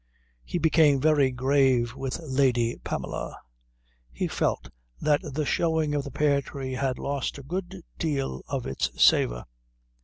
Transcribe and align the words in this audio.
He 0.43 0.57
became 0.57 0.99
very 0.99 1.29
grave 1.29 1.93
with 1.95 2.19
Lady 2.27 2.75
Pamela. 2.83 3.37
He 4.11 4.27
felt 4.27 4.71
that 4.99 5.21
the 5.21 5.45
showing 5.45 5.93
of 5.93 6.03
the 6.03 6.09
pear 6.09 6.41
tree 6.41 6.73
had 6.73 6.97
lost 6.97 7.37
a 7.37 7.43
good 7.43 7.83
deal 7.99 8.41
of 8.47 8.65
its 8.65 8.89
savour. 8.99 9.45